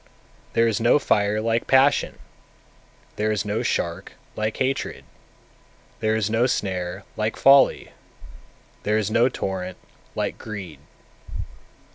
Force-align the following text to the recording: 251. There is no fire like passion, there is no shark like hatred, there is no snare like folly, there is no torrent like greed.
251. 0.53 0.53
There 0.53 0.67
is 0.67 0.79
no 0.81 0.97
fire 0.97 1.39
like 1.41 1.67
passion, 1.67 2.17
there 3.17 3.31
is 3.31 3.45
no 3.45 3.61
shark 3.61 4.13
like 4.35 4.57
hatred, 4.57 5.03
there 5.99 6.15
is 6.15 6.27
no 6.27 6.47
snare 6.47 7.03
like 7.15 7.37
folly, 7.37 7.91
there 8.81 8.97
is 8.97 9.11
no 9.11 9.29
torrent 9.29 9.77
like 10.15 10.39
greed. 10.39 10.79